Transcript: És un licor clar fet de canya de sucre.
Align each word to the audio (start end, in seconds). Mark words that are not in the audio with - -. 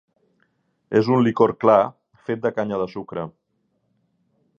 És 0.99 1.09
un 1.15 1.19
licor 1.27 1.53
clar 1.63 1.77
fet 2.29 2.41
de 2.47 2.53
canya 2.61 2.81
de 2.85 2.89
sucre. 2.95 3.27